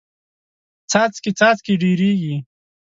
[0.91, 2.35] څاڅکې څاڅکې ډېریږي.